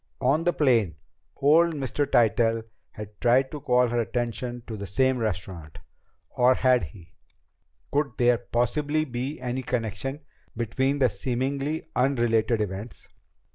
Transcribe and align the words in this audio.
On 0.19 0.43
the 0.45 0.51
plane, 0.51 0.95
old 1.37 1.75
Mr. 1.75 2.07
Tytell 2.07 2.63
had 2.93 3.21
tried 3.21 3.51
to 3.51 3.59
call 3.59 3.89
her 3.89 3.99
attention 3.99 4.63
to 4.65 4.75
the 4.75 4.87
same 4.87 5.19
restaurant 5.19 5.77
or 6.31 6.55
had 6.55 6.85
he? 6.85 7.13
Could 7.91 8.13
there 8.17 8.39
possibly 8.39 9.05
be 9.05 9.39
any 9.39 9.61
connection 9.61 10.21
between 10.57 10.97
the 10.97 11.07
seemingly 11.07 11.87
unrelated 11.95 12.61
events? 12.61 13.09